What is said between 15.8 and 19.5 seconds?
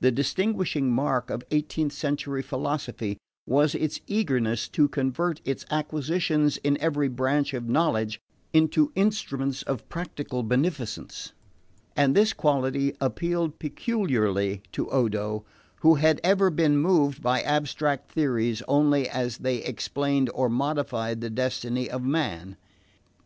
who had ever been moved by abstract theories only as